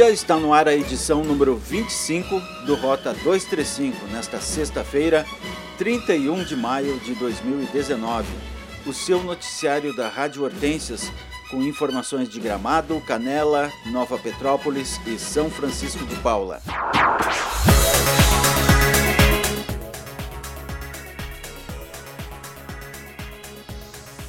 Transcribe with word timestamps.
dia, 0.00 0.10
está 0.10 0.38
no 0.38 0.54
ar 0.54 0.66
a 0.66 0.74
edição 0.74 1.22
número 1.22 1.56
25 1.56 2.40
do 2.64 2.74
Rota 2.74 3.12
235, 3.22 4.06
nesta 4.06 4.40
sexta-feira, 4.40 5.26
31 5.76 6.42
de 6.42 6.56
maio 6.56 6.98
de 7.00 7.14
2019. 7.16 8.26
O 8.86 8.94
seu 8.94 9.22
noticiário 9.22 9.94
da 9.94 10.08
Rádio 10.08 10.42
Hortências, 10.42 11.12
com 11.50 11.60
informações 11.62 12.30
de 12.30 12.40
Gramado, 12.40 12.98
Canela, 13.02 13.70
Nova 13.92 14.16
Petrópolis 14.16 14.98
e 15.06 15.18
São 15.18 15.50
Francisco 15.50 16.06
de 16.06 16.16
Paula. 16.16 16.62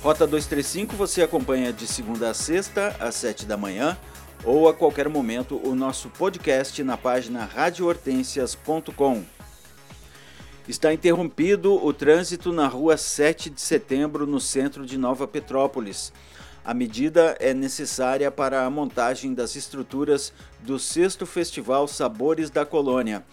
Rota 0.03 0.27
235 0.27 0.97
você 0.97 1.21
acompanha 1.21 1.71
de 1.71 1.87
segunda 1.87 2.29
a 2.29 2.33
sexta, 2.33 2.93
às 2.99 3.15
7 3.15 3.45
da 3.45 3.55
manhã 3.55 3.97
ou 4.43 4.67
a 4.67 4.73
qualquer 4.73 5.07
momento 5.07 5.59
o 5.63 5.75
nosso 5.75 6.09
podcast 6.09 6.83
na 6.83 6.97
página 6.97 7.45
radiohortensias.com. 7.45 9.23
Está 10.67 10.93
interrompido 10.93 11.73
o 11.83 11.93
trânsito 11.93 12.51
na 12.51 12.67
rua 12.67 12.97
7 12.97 13.49
de 13.49 13.61
setembro, 13.61 14.25
no 14.25 14.39
centro 14.39 14.85
de 14.85 14.97
Nova 14.97 15.27
Petrópolis. 15.27 16.13
A 16.63 16.73
medida 16.73 17.35
é 17.39 17.53
necessária 17.53 18.31
para 18.31 18.63
a 18.63 18.69
montagem 18.69 19.33
das 19.33 19.55
estruturas 19.55 20.31
do 20.59 20.77
6 20.77 21.17
Festival 21.25 21.87
Sabores 21.87 22.49
da 22.49 22.65
Colônia. 22.65 23.23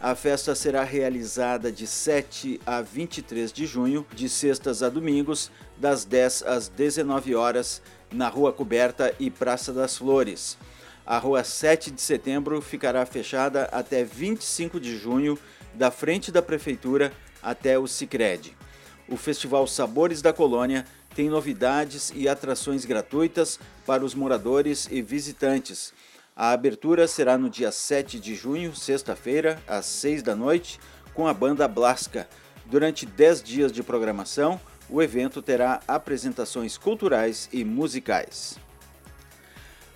A 0.00 0.16
festa 0.16 0.52
será 0.56 0.82
realizada 0.82 1.70
de 1.70 1.86
7 1.86 2.60
a 2.66 2.80
23 2.80 3.52
de 3.52 3.66
junho, 3.66 4.04
de 4.12 4.28
sextas 4.28 4.82
a 4.82 4.88
domingos, 4.88 5.48
das 5.78 6.04
10 6.04 6.42
às 6.42 6.66
19 6.66 7.36
horas, 7.36 7.80
na 8.12 8.28
Rua 8.28 8.52
Coberta 8.52 9.14
e 9.18 9.30
Praça 9.30 9.72
das 9.72 9.96
Flores. 9.96 10.56
A 11.04 11.18
Rua 11.18 11.42
7 11.42 11.90
de 11.90 12.00
Setembro 12.00 12.60
ficará 12.60 13.04
fechada 13.04 13.64
até 13.72 14.04
25 14.04 14.78
de 14.78 14.96
junho, 14.96 15.38
da 15.74 15.90
frente 15.90 16.30
da 16.30 16.42
Prefeitura 16.42 17.12
até 17.42 17.78
o 17.78 17.86
Sicredi. 17.86 18.56
O 19.08 19.16
Festival 19.16 19.66
Sabores 19.66 20.22
da 20.22 20.32
Colônia 20.32 20.84
tem 21.14 21.28
novidades 21.28 22.12
e 22.14 22.28
atrações 22.28 22.84
gratuitas 22.84 23.58
para 23.84 24.04
os 24.04 24.14
moradores 24.14 24.88
e 24.90 25.02
visitantes. 25.02 25.92
A 26.34 26.50
abertura 26.50 27.06
será 27.06 27.36
no 27.36 27.50
dia 27.50 27.70
7 27.70 28.18
de 28.18 28.34
junho, 28.34 28.74
sexta-feira, 28.74 29.60
às 29.66 29.84
6 29.86 30.22
da 30.22 30.34
noite, 30.34 30.80
com 31.12 31.26
a 31.26 31.34
banda 31.34 31.68
Blasca. 31.68 32.28
Durante 32.64 33.04
10 33.04 33.42
dias 33.42 33.72
de 33.72 33.82
programação, 33.82 34.58
o 34.92 35.00
evento 35.00 35.40
terá 35.40 35.80
apresentações 35.88 36.76
culturais 36.76 37.48
e 37.50 37.64
musicais. 37.64 38.58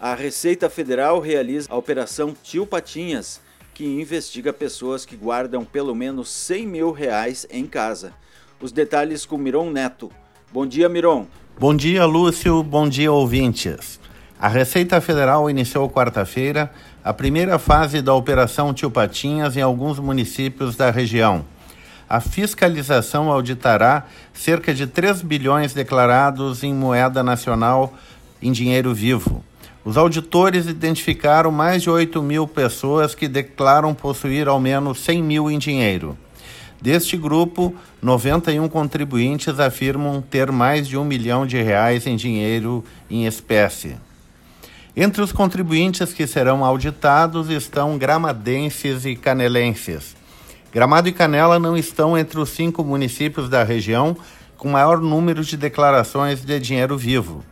A 0.00 0.14
Receita 0.14 0.70
Federal 0.70 1.20
realiza 1.20 1.68
a 1.70 1.76
Operação 1.76 2.34
Tio 2.42 2.66
Patinhas, 2.66 3.40
que 3.74 3.84
investiga 3.84 4.54
pessoas 4.54 5.04
que 5.04 5.14
guardam 5.14 5.66
pelo 5.66 5.94
menos 5.94 6.30
100 6.30 6.66
mil 6.66 6.92
reais 6.92 7.46
em 7.50 7.66
casa. 7.66 8.14
Os 8.58 8.72
detalhes 8.72 9.26
com 9.26 9.36
Miron 9.36 9.70
Neto. 9.70 10.10
Bom 10.50 10.66
dia, 10.66 10.88
Miron. 10.88 11.26
Bom 11.58 11.76
dia, 11.76 12.06
Lúcio. 12.06 12.62
Bom 12.62 12.88
dia, 12.88 13.12
ouvintes. 13.12 14.00
A 14.40 14.48
Receita 14.48 14.98
Federal 15.02 15.50
iniciou 15.50 15.90
quarta-feira 15.90 16.72
a 17.04 17.12
primeira 17.12 17.58
fase 17.58 18.00
da 18.00 18.14
Operação 18.14 18.72
Tio 18.72 18.90
Patinhas 18.90 19.58
em 19.58 19.62
alguns 19.62 19.98
municípios 19.98 20.74
da 20.74 20.90
região 20.90 21.44
a 22.08 22.20
fiscalização 22.20 23.30
auditará 23.30 24.06
cerca 24.32 24.72
de 24.72 24.86
3 24.86 25.22
bilhões 25.22 25.72
declarados 25.74 26.62
em 26.62 26.72
moeda 26.72 27.22
nacional 27.22 27.94
em 28.40 28.52
dinheiro 28.52 28.94
vivo. 28.94 29.44
Os 29.84 29.96
auditores 29.96 30.66
identificaram 30.66 31.50
mais 31.50 31.82
de 31.82 31.90
8 31.90 32.20
mil 32.22 32.46
pessoas 32.46 33.14
que 33.14 33.28
declaram 33.28 33.94
possuir 33.94 34.48
ao 34.48 34.60
menos 34.60 35.00
100 35.00 35.22
mil 35.22 35.50
em 35.50 35.58
dinheiro. 35.58 36.16
Deste 36.80 37.16
grupo, 37.16 37.74
91 38.02 38.68
contribuintes 38.68 39.58
afirmam 39.58 40.20
ter 40.20 40.52
mais 40.52 40.86
de 40.86 40.96
um 40.96 41.04
milhão 41.04 41.46
de 41.46 41.60
reais 41.62 42.06
em 42.06 42.16
dinheiro 42.16 42.84
em 43.10 43.26
espécie. 43.26 43.96
Entre 44.96 45.22
os 45.22 45.32
contribuintes 45.32 46.12
que 46.12 46.26
serão 46.26 46.64
auditados 46.64 47.50
estão 47.50 47.98
gramadenses 47.98 49.04
e 49.04 49.14
canelenses. 49.14 50.16
Gramado 50.72 51.08
e 51.08 51.12
Canela 51.12 51.58
não 51.58 51.76
estão 51.76 52.16
entre 52.16 52.38
os 52.38 52.50
cinco 52.50 52.84
municípios 52.84 53.48
da 53.48 53.62
região 53.62 54.16
com 54.56 54.68
maior 54.68 55.00
número 55.00 55.44
de 55.44 55.56
declarações 55.56 56.44
de 56.44 56.58
dinheiro 56.58 56.96
vivo. 56.96 57.44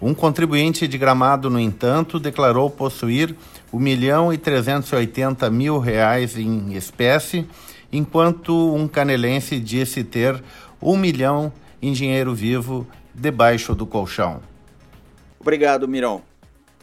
Um 0.00 0.14
contribuinte 0.14 0.86
de 0.86 0.96
Gramado, 0.96 1.50
no 1.50 1.58
entanto, 1.58 2.20
declarou 2.20 2.70
possuir 2.70 3.34
1 3.72 3.78
milhão 3.78 4.32
e 4.32 4.38
380 4.38 5.50
mil 5.50 5.78
reais 5.78 6.36
em 6.36 6.74
espécie, 6.74 7.48
enquanto 7.92 8.74
um 8.74 8.86
canelense 8.86 9.58
disse 9.58 10.04
ter 10.04 10.40
1 10.80 10.96
milhão 10.96 11.52
em 11.82 11.92
dinheiro 11.92 12.32
vivo 12.32 12.86
debaixo 13.12 13.74
do 13.74 13.86
colchão. 13.86 14.40
Obrigado, 15.40 15.88
Mirão. 15.88 16.22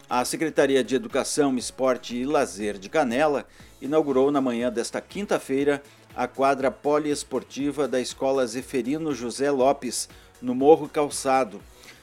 A 0.09 0.23
Secretaria 0.23 0.83
de 0.83 0.95
Educação, 0.95 1.57
Esporte 1.57 2.15
e 2.15 2.25
Lazer 2.25 2.77
de 2.77 2.89
Canela 2.89 3.45
inaugurou 3.85 4.31
na 4.31 4.41
manhã 4.41 4.71
desta 4.71 4.99
quinta-feira 4.99 5.81
a 6.15 6.27
quadra 6.27 6.69
poliesportiva 6.71 7.87
da 7.87 8.01
Escola 8.01 8.45
Zeferino 8.45 9.13
José 9.13 9.49
Lopes, 9.51 10.09
no 10.41 10.53
Morro 10.53 10.89
Calçado. 10.89 11.61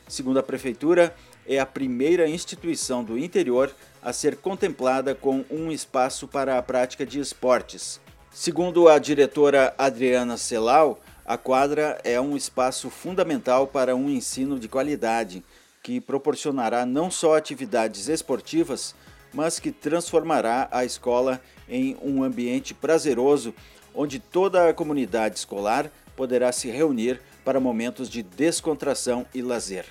Segundo 0.08 0.38
a 0.38 0.42
Prefeitura, 0.42 1.14
é 1.46 1.58
a 1.58 1.66
primeira 1.66 2.28
instituição 2.28 3.02
do 3.02 3.18
interior 3.18 3.74
a 4.02 4.12
ser 4.12 4.36
contemplada 4.36 5.14
com 5.14 5.44
um 5.50 5.70
espaço 5.70 6.28
para 6.28 6.56
a 6.56 6.62
prática 6.62 7.04
de 7.04 7.18
esportes. 7.18 8.00
Segundo 8.30 8.88
a 8.88 8.98
diretora 8.98 9.74
Adriana 9.76 10.36
Celal, 10.36 11.00
a 11.26 11.36
quadra 11.36 12.00
é 12.04 12.20
um 12.20 12.36
espaço 12.36 12.90
fundamental 12.90 13.66
para 13.66 13.94
um 13.94 14.08
ensino 14.08 14.58
de 14.58 14.68
qualidade, 14.68 15.42
que 15.82 16.00
proporcionará 16.00 16.86
não 16.86 17.10
só 17.10 17.36
atividades 17.36 18.08
esportivas, 18.08 18.94
mas 19.32 19.58
que 19.58 19.70
transformará 19.70 20.68
a 20.70 20.84
escola 20.84 21.40
em 21.68 21.96
um 22.02 22.22
ambiente 22.22 22.74
prazeroso 22.74 23.54
onde 23.94 24.18
toda 24.18 24.68
a 24.68 24.74
comunidade 24.74 25.36
escolar 25.36 25.90
poderá 26.16 26.52
se 26.52 26.70
reunir 26.70 27.20
para 27.44 27.60
momentos 27.60 28.08
de 28.08 28.22
descontração 28.22 29.26
e 29.34 29.42
lazer. 29.42 29.86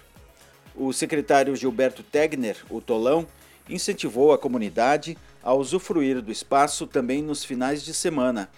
O 0.75 0.93
secretário 0.93 1.55
Gilberto 1.55 2.03
Tegner, 2.03 2.57
o 2.69 2.79
Tolão, 2.79 3.27
incentivou 3.69 4.31
a 4.31 4.37
comunidade 4.37 5.17
a 5.43 5.53
usufruir 5.53 6.21
do 6.21 6.31
espaço 6.31 6.87
também 6.87 7.21
nos 7.21 7.43
finais 7.43 7.83
de 7.83 7.93
semana 7.93 8.49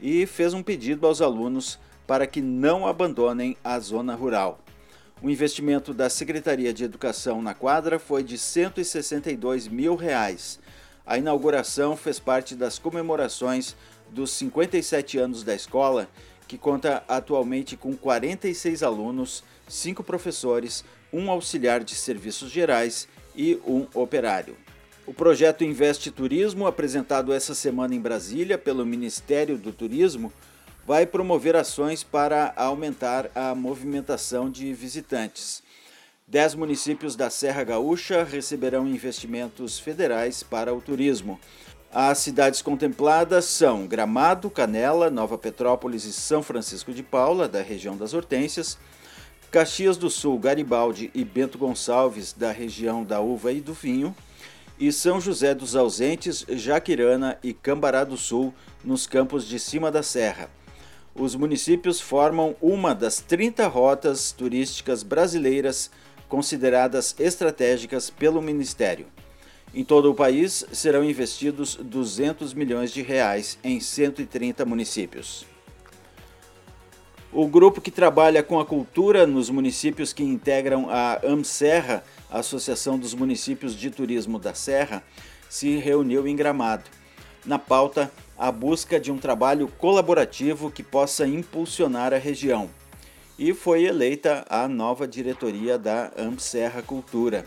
e 0.00 0.26
fez 0.26 0.52
um 0.52 0.62
pedido 0.62 1.06
aos 1.06 1.22
alunos 1.22 1.78
para 2.06 2.26
que 2.26 2.40
não 2.42 2.86
abandonem 2.86 3.56
a 3.62 3.78
zona 3.78 4.14
rural. 4.14 4.58
O 5.22 5.30
investimento 5.30 5.94
da 5.94 6.10
Secretaria 6.10 6.74
de 6.74 6.82
Educação 6.82 7.40
na 7.40 7.54
quadra 7.54 7.96
foi 8.00 8.24
de 8.24 8.36
162 8.36 9.68
mil 9.68 9.94
reais. 9.94 10.58
A 11.06 11.16
inauguração 11.16 11.96
fez 11.96 12.18
parte 12.18 12.56
das 12.56 12.76
comemorações 12.76 13.76
dos 14.10 14.32
57 14.32 15.18
anos 15.18 15.44
da 15.44 15.54
escola, 15.54 16.08
que 16.48 16.58
conta 16.58 17.04
atualmente 17.06 17.76
com 17.76 17.96
46 17.96 18.82
alunos, 18.82 19.44
5 19.68 20.02
professores, 20.02 20.84
um 21.12 21.30
auxiliar 21.30 21.84
de 21.84 21.94
serviços 21.94 22.50
gerais 22.50 23.06
e 23.36 23.60
um 23.64 23.86
operário. 23.94 24.56
O 25.06 25.14
projeto 25.14 25.62
Investe 25.62 26.10
Turismo, 26.10 26.66
apresentado 26.66 27.32
essa 27.32 27.54
semana 27.54 27.94
em 27.94 28.00
Brasília 28.00 28.58
pelo 28.58 28.84
Ministério 28.84 29.56
do 29.56 29.72
Turismo, 29.72 30.32
vai 30.86 31.06
promover 31.06 31.54
ações 31.54 32.02
para 32.02 32.52
aumentar 32.56 33.30
a 33.34 33.54
movimentação 33.54 34.50
de 34.50 34.72
visitantes. 34.74 35.62
Dez 36.26 36.54
municípios 36.54 37.14
da 37.14 37.28
Serra 37.30 37.62
Gaúcha 37.62 38.24
receberão 38.24 38.86
investimentos 38.86 39.78
federais 39.78 40.42
para 40.42 40.74
o 40.74 40.80
turismo. 40.80 41.38
As 41.92 42.18
cidades 42.18 42.62
contempladas 42.62 43.44
são 43.44 43.86
Gramado, 43.86 44.48
Canela, 44.48 45.10
Nova 45.10 45.36
Petrópolis 45.36 46.04
e 46.04 46.12
São 46.12 46.42
Francisco 46.42 46.92
de 46.92 47.02
Paula, 47.02 47.46
da 47.46 47.60
região 47.60 47.96
das 47.96 48.14
Hortênsias, 48.14 48.78
Caxias 49.50 49.98
do 49.98 50.08
Sul, 50.08 50.38
Garibaldi 50.38 51.10
e 51.14 51.22
Bento 51.22 51.58
Gonçalves, 51.58 52.32
da 52.32 52.50
região 52.50 53.04
da 53.04 53.20
uva 53.20 53.52
e 53.52 53.60
do 53.60 53.74
vinho, 53.74 54.16
e 54.78 54.90
São 54.90 55.20
José 55.20 55.54
dos 55.54 55.76
Ausentes, 55.76 56.46
Jaquirana 56.48 57.38
e 57.42 57.52
Cambará 57.52 58.04
do 58.04 58.16
Sul, 58.16 58.54
nos 58.82 59.06
campos 59.06 59.46
de 59.46 59.58
cima 59.58 59.90
da 59.90 60.02
serra. 60.02 60.48
Os 61.14 61.34
municípios 61.34 62.00
formam 62.00 62.56
uma 62.60 62.94
das 62.94 63.20
30 63.20 63.66
rotas 63.68 64.32
turísticas 64.32 65.02
brasileiras 65.02 65.90
consideradas 66.28 67.14
estratégicas 67.18 68.08
pelo 68.08 68.40
Ministério. 68.40 69.06
Em 69.74 69.84
todo 69.84 70.10
o 70.10 70.14
país 70.14 70.64
serão 70.72 71.04
investidos 71.04 71.76
200 71.76 72.54
milhões 72.54 72.90
de 72.90 73.02
reais 73.02 73.58
em 73.62 73.78
130 73.80 74.64
municípios. 74.64 75.46
O 77.30 77.46
grupo 77.46 77.80
que 77.80 77.90
trabalha 77.90 78.42
com 78.42 78.60
a 78.60 78.66
cultura 78.66 79.26
nos 79.26 79.48
municípios 79.48 80.12
que 80.12 80.22
integram 80.22 80.88
a 80.90 81.18
AMSerra, 81.26 82.04
Associação 82.30 82.98
dos 82.98 83.14
Municípios 83.14 83.74
de 83.74 83.90
Turismo 83.90 84.38
da 84.38 84.52
Serra, 84.52 85.02
se 85.48 85.76
reuniu 85.76 86.26
em 86.26 86.36
Gramado. 86.36 86.84
Na 87.44 87.58
pauta, 87.58 88.10
a 88.38 88.52
busca 88.52 89.00
de 89.00 89.10
um 89.10 89.18
trabalho 89.18 89.66
colaborativo 89.78 90.70
que 90.70 90.82
possa 90.82 91.26
impulsionar 91.26 92.12
a 92.14 92.18
região. 92.18 92.70
E 93.36 93.52
foi 93.52 93.84
eleita 93.84 94.44
a 94.48 94.68
nova 94.68 95.08
diretoria 95.08 95.76
da 95.76 96.12
AMSerra 96.16 96.82
Cultura. 96.82 97.44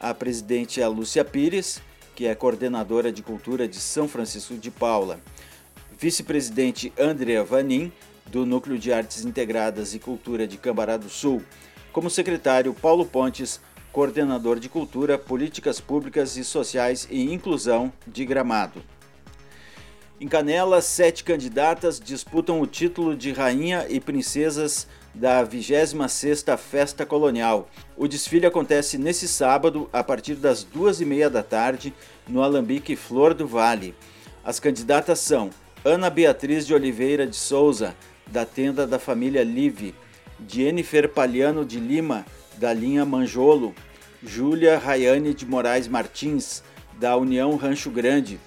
A 0.00 0.14
presidente 0.14 0.80
é 0.80 0.88
Lúcia 0.88 1.22
Pires, 1.22 1.82
que 2.14 2.26
é 2.26 2.34
coordenadora 2.34 3.12
de 3.12 3.22
cultura 3.22 3.68
de 3.68 3.76
São 3.76 4.08
Francisco 4.08 4.54
de 4.54 4.70
Paula. 4.70 5.20
Vice-presidente 5.98 6.90
Andrea 6.98 7.44
Vanin, 7.44 7.92
do 8.26 8.46
Núcleo 8.46 8.78
de 8.78 8.90
Artes 8.90 9.22
Integradas 9.22 9.94
e 9.94 9.98
Cultura 9.98 10.46
de 10.46 10.56
Cambará 10.56 10.96
do 10.96 11.10
Sul. 11.10 11.42
Como 11.92 12.08
secretário, 12.08 12.72
Paulo 12.72 13.04
Pontes, 13.04 13.60
coordenador 13.92 14.58
de 14.58 14.68
Cultura, 14.70 15.18
Políticas 15.18 15.78
Públicas 15.78 16.36
e 16.38 16.44
Sociais 16.44 17.06
e 17.10 17.32
Inclusão 17.32 17.92
de 18.06 18.24
Gramado. 18.24 18.82
Em 20.18 20.26
Canela, 20.26 20.80
sete 20.80 21.22
candidatas 21.22 22.00
disputam 22.00 22.58
o 22.62 22.66
título 22.66 23.14
de 23.14 23.32
rainha 23.32 23.84
e 23.86 24.00
princesas 24.00 24.88
da 25.14 25.46
26ª 25.46 26.56
Festa 26.56 27.04
Colonial. 27.04 27.68
O 27.98 28.08
desfile 28.08 28.46
acontece 28.46 28.96
nesse 28.96 29.28
sábado, 29.28 29.90
a 29.92 30.02
partir 30.02 30.36
das 30.36 30.64
duas 30.64 31.02
e 31.02 31.04
meia 31.04 31.28
da 31.28 31.42
tarde, 31.42 31.92
no 32.26 32.42
Alambique 32.42 32.96
Flor 32.96 33.34
do 33.34 33.46
Vale. 33.46 33.94
As 34.42 34.58
candidatas 34.58 35.18
são 35.18 35.50
Ana 35.84 36.08
Beatriz 36.08 36.66
de 36.66 36.72
Oliveira 36.72 37.26
de 37.26 37.36
Souza, 37.36 37.94
da 38.26 38.46
tenda 38.46 38.86
da 38.86 38.98
família 38.98 39.44
Live, 39.44 39.94
Jennifer 40.48 41.10
Paliano 41.10 41.62
de 41.62 41.78
Lima, 41.78 42.24
da 42.56 42.72
linha 42.72 43.04
Manjolo, 43.04 43.74
Júlia 44.24 44.78
Rayane 44.78 45.34
de 45.34 45.44
Moraes 45.44 45.86
Martins, 45.86 46.62
da 46.98 47.18
União 47.18 47.54
Rancho 47.56 47.90
Grande, 47.90 48.40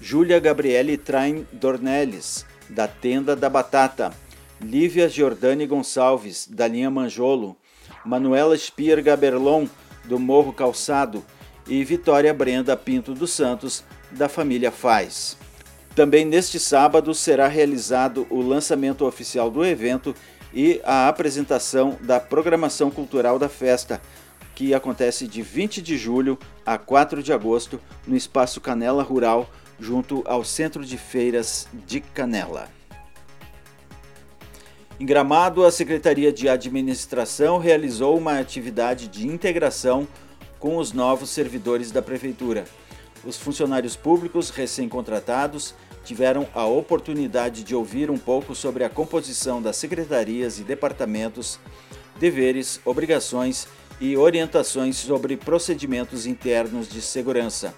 Júlia 0.00 0.38
Gabriele 0.38 0.96
Train 0.96 1.46
Dornelles, 1.52 2.44
da 2.68 2.86
Tenda 2.86 3.34
da 3.34 3.48
Batata, 3.48 4.12
Lívia 4.60 5.08
Giordani 5.08 5.66
Gonçalves, 5.66 6.46
da 6.50 6.68
linha 6.68 6.90
Manjolo, 6.90 7.56
Manuela 8.04 8.56
Spier 8.56 9.02
Gaberlon, 9.02 9.66
do 10.04 10.18
Morro 10.18 10.52
Calçado, 10.52 11.24
e 11.66 11.82
Vitória 11.82 12.32
Brenda 12.32 12.76
Pinto 12.76 13.14
dos 13.14 13.32
Santos, 13.32 13.82
da 14.10 14.28
família 14.28 14.70
Faz. 14.70 15.36
Também 15.94 16.24
neste 16.24 16.60
sábado 16.60 17.14
será 17.14 17.48
realizado 17.48 18.26
o 18.30 18.40
lançamento 18.40 19.06
oficial 19.06 19.50
do 19.50 19.64
evento 19.64 20.14
e 20.52 20.80
a 20.84 21.08
apresentação 21.08 21.96
da 22.02 22.20
programação 22.20 22.90
cultural 22.90 23.38
da 23.38 23.48
festa, 23.48 24.00
que 24.54 24.72
acontece 24.72 25.26
de 25.26 25.42
20 25.42 25.82
de 25.82 25.96
julho 25.96 26.38
a 26.64 26.78
4 26.78 27.22
de 27.22 27.32
agosto 27.32 27.80
no 28.06 28.16
Espaço 28.16 28.60
Canela 28.60 29.02
Rural, 29.02 29.50
junto 29.78 30.22
ao 30.26 30.44
Centro 30.44 30.84
de 30.84 30.96
Feiras 30.96 31.68
de 31.86 32.00
Canela. 32.00 32.68
Em 34.98 35.04
Gramado, 35.04 35.64
a 35.64 35.70
Secretaria 35.70 36.32
de 36.32 36.48
Administração 36.48 37.58
realizou 37.58 38.16
uma 38.16 38.38
atividade 38.38 39.08
de 39.08 39.26
integração 39.26 40.08
com 40.58 40.78
os 40.78 40.92
novos 40.92 41.28
servidores 41.28 41.90
da 41.90 42.00
Prefeitura. 42.00 42.64
Os 43.22 43.36
funcionários 43.36 43.94
públicos 43.94 44.50
recém-contratados 44.50 45.74
tiveram 46.04 46.48
a 46.54 46.64
oportunidade 46.64 47.62
de 47.62 47.74
ouvir 47.74 48.10
um 48.10 48.16
pouco 48.16 48.54
sobre 48.54 48.84
a 48.84 48.88
composição 48.88 49.60
das 49.60 49.76
secretarias 49.76 50.58
e 50.58 50.62
departamentos, 50.62 51.58
deveres, 52.18 52.80
obrigações 52.84 53.68
e 54.00 54.16
orientações 54.16 54.96
sobre 54.96 55.36
procedimentos 55.36 56.24
internos 56.24 56.88
de 56.88 57.02
segurança. 57.02 57.74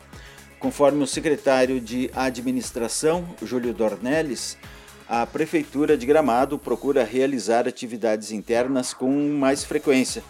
Conforme 0.58 1.04
o 1.04 1.06
secretário 1.06 1.80
de 1.80 2.10
Administração, 2.14 3.24
Júlio 3.42 3.72
Dornelles, 3.72 4.58
a 5.08 5.24
Prefeitura 5.24 5.96
de 5.96 6.04
Gramado 6.04 6.58
procura 6.58 7.04
realizar 7.04 7.68
atividades 7.68 8.32
internas 8.32 8.92
com 8.92 9.10
mais 9.30 9.62
frequência, 9.64 10.22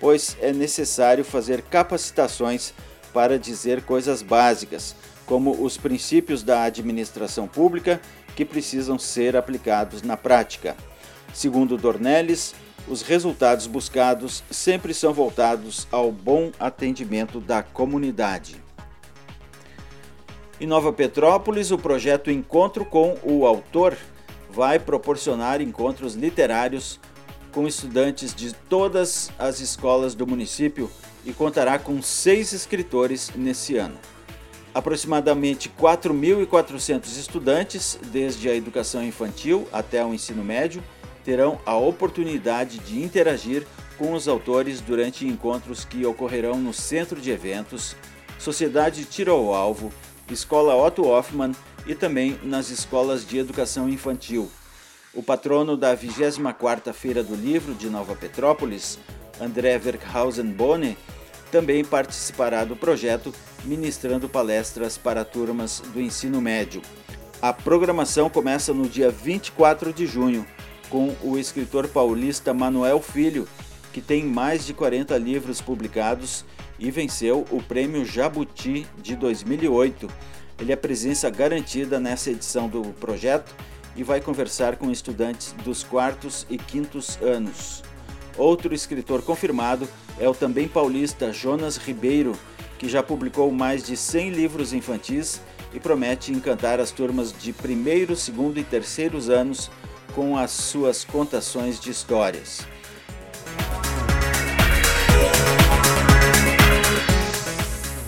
pois 0.00 0.36
é 0.40 0.52
necessário 0.52 1.24
fazer 1.24 1.62
capacitações 1.62 2.74
para 3.12 3.38
dizer 3.38 3.82
coisas 3.82 4.20
básicas, 4.20 4.96
como 5.24 5.64
os 5.64 5.76
princípios 5.76 6.42
da 6.42 6.64
administração 6.64 7.46
pública 7.46 8.00
que 8.34 8.44
precisam 8.44 8.98
ser 8.98 9.36
aplicados 9.36 10.02
na 10.02 10.16
prática. 10.16 10.76
Segundo 11.32 11.76
Dornelles, 11.76 12.52
os 12.88 13.02
resultados 13.02 13.68
buscados 13.68 14.42
sempre 14.50 14.92
são 14.92 15.12
voltados 15.12 15.86
ao 15.92 16.10
bom 16.10 16.50
atendimento 16.58 17.40
da 17.40 17.62
comunidade. 17.62 18.67
Em 20.60 20.66
Nova 20.66 20.92
Petrópolis, 20.92 21.70
o 21.70 21.78
projeto 21.78 22.32
Encontro 22.32 22.84
com 22.84 23.16
o 23.22 23.46
Autor 23.46 23.96
vai 24.50 24.76
proporcionar 24.76 25.60
encontros 25.60 26.14
literários 26.14 26.98
com 27.52 27.68
estudantes 27.68 28.34
de 28.34 28.52
todas 28.52 29.30
as 29.38 29.60
escolas 29.60 30.16
do 30.16 30.26
município 30.26 30.90
e 31.24 31.32
contará 31.32 31.78
com 31.78 32.02
seis 32.02 32.52
escritores 32.52 33.30
nesse 33.36 33.76
ano. 33.76 33.96
Aproximadamente 34.74 35.70
4.400 35.78 37.06
estudantes, 37.16 37.96
desde 38.10 38.48
a 38.48 38.54
educação 38.54 39.04
infantil 39.04 39.68
até 39.72 40.04
o 40.04 40.12
ensino 40.12 40.42
médio, 40.42 40.82
terão 41.24 41.60
a 41.64 41.76
oportunidade 41.76 42.78
de 42.80 43.00
interagir 43.00 43.64
com 43.96 44.12
os 44.12 44.26
autores 44.26 44.80
durante 44.80 45.24
encontros 45.24 45.84
que 45.84 46.04
ocorrerão 46.04 46.58
no 46.58 46.74
Centro 46.74 47.20
de 47.20 47.30
Eventos, 47.30 47.94
Sociedade 48.40 49.04
Tiro 49.04 49.32
ao 49.32 49.54
Alvo, 49.54 49.92
Escola 50.34 50.76
Otto 50.76 51.06
Hoffmann 51.06 51.54
e 51.86 51.94
também 51.94 52.38
nas 52.42 52.70
escolas 52.70 53.26
de 53.26 53.38
educação 53.38 53.88
infantil. 53.88 54.50
O 55.14 55.22
patrono 55.22 55.76
da 55.76 55.96
24ª 55.96 56.92
Feira 56.92 57.22
do 57.22 57.34
Livro 57.34 57.74
de 57.74 57.88
Nova 57.88 58.14
Petrópolis, 58.14 58.98
André 59.40 59.78
Verkhausen 59.78 60.46
Bone, 60.46 60.96
também 61.50 61.84
participará 61.84 62.64
do 62.64 62.76
projeto, 62.76 63.34
ministrando 63.64 64.28
palestras 64.28 64.98
para 64.98 65.24
turmas 65.24 65.80
do 65.92 66.00
ensino 66.00 66.40
médio. 66.40 66.82
A 67.40 67.52
programação 67.52 68.28
começa 68.28 68.74
no 68.74 68.88
dia 68.88 69.10
24 69.10 69.92
de 69.92 70.06
junho, 70.06 70.46
com 70.90 71.14
o 71.22 71.38
escritor 71.38 71.88
paulista 71.88 72.52
Manuel 72.52 73.00
Filho, 73.00 73.48
que 73.92 74.00
tem 74.00 74.24
mais 74.24 74.66
de 74.66 74.74
40 74.74 75.16
livros 75.16 75.60
publicados 75.60 76.44
e 76.78 76.90
venceu 76.90 77.44
o 77.50 77.62
Prêmio 77.62 78.04
Jabuti 78.04 78.86
de 79.02 79.16
2008. 79.16 80.08
Ele 80.60 80.72
é 80.72 80.76
presença 80.76 81.28
garantida 81.30 81.98
nessa 82.00 82.30
edição 82.30 82.68
do 82.68 82.82
projeto 82.94 83.54
e 83.96 84.02
vai 84.02 84.20
conversar 84.20 84.76
com 84.76 84.90
estudantes 84.90 85.54
dos 85.64 85.82
quartos 85.82 86.46
e 86.48 86.56
quintos 86.56 87.18
anos. 87.20 87.82
Outro 88.36 88.72
escritor 88.72 89.22
confirmado 89.22 89.88
é 90.18 90.28
o 90.28 90.34
também 90.34 90.68
paulista 90.68 91.32
Jonas 91.32 91.76
Ribeiro, 91.76 92.38
que 92.78 92.88
já 92.88 93.02
publicou 93.02 93.50
mais 93.50 93.84
de 93.84 93.96
100 93.96 94.30
livros 94.30 94.72
infantis 94.72 95.40
e 95.74 95.80
promete 95.80 96.32
encantar 96.32 96.80
as 96.80 96.92
turmas 96.92 97.32
de 97.36 97.52
primeiro, 97.52 98.14
segundo 98.14 98.58
e 98.58 98.64
terceiros 98.64 99.28
anos 99.28 99.70
com 100.14 100.36
as 100.36 100.52
suas 100.52 101.04
contações 101.04 101.78
de 101.80 101.90
histórias. 101.90 102.66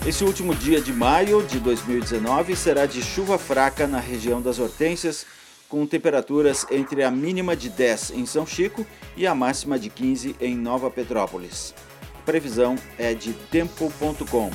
Esse 0.03 0.23
último 0.23 0.55
dia 0.55 0.81
de 0.81 0.91
maio 0.91 1.43
de 1.43 1.59
2019 1.59 2.55
será 2.55 2.87
de 2.87 3.03
chuva 3.03 3.37
fraca 3.37 3.85
na 3.85 3.99
região 3.99 4.41
das 4.41 4.57
Hortênsias, 4.57 5.27
com 5.69 5.85
temperaturas 5.85 6.65
entre 6.71 7.03
a 7.03 7.11
mínima 7.11 7.55
de 7.55 7.69
10 7.69 8.13
em 8.15 8.25
São 8.25 8.43
Chico 8.45 8.85
e 9.15 9.27
a 9.27 9.35
máxima 9.35 9.77
de 9.77 9.91
15 9.91 10.35
em 10.41 10.57
Nova 10.57 10.89
Petrópolis. 10.89 11.75
A 12.19 12.23
previsão 12.23 12.75
é 12.97 13.13
de 13.13 13.31
tempo.com. 13.31 14.49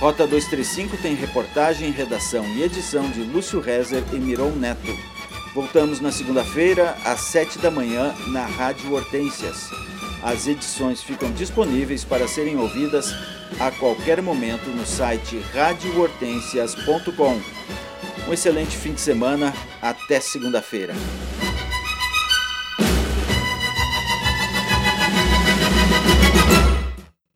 Rota 0.00 0.26
235 0.26 0.96
tem 0.96 1.14
reportagem, 1.14 1.92
redação 1.92 2.44
e 2.56 2.62
edição 2.64 3.08
de 3.08 3.20
Lúcio 3.20 3.60
Rezer 3.60 4.02
e 4.12 4.16
Miron 4.16 4.50
Neto. 4.50 5.17
Voltamos 5.54 6.00
na 6.00 6.12
segunda-feira, 6.12 6.96
às 7.04 7.20
7 7.20 7.58
da 7.58 7.70
manhã, 7.70 8.14
na 8.28 8.44
Rádio 8.44 8.92
Hortências. 8.92 9.70
As 10.22 10.46
edições 10.46 11.02
ficam 11.02 11.30
disponíveis 11.32 12.04
para 12.04 12.28
serem 12.28 12.56
ouvidas 12.56 13.14
a 13.58 13.70
qualquer 13.70 14.20
momento 14.20 14.68
no 14.68 14.84
site 14.84 15.38
radiohortensias.com. 15.54 17.40
Um 18.28 18.32
excelente 18.32 18.76
fim 18.76 18.92
de 18.92 19.00
semana, 19.00 19.54
até 19.80 20.20
segunda-feira. 20.20 20.94